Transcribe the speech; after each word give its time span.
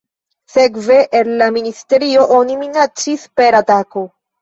Sekve 0.53 0.97
el 1.19 1.29
la 1.43 1.51
ministerio 1.59 2.27
oni 2.41 2.59
minacis 2.65 3.31
per 3.39 3.51
atako. 3.65 4.09